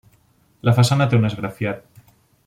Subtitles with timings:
[0.69, 2.03] La façana té un esgrafiat.